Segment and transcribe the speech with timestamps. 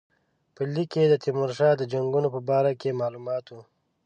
[0.55, 3.61] په لیک کې د تیمورشاه د جنګونو په باره کې معلومات وو.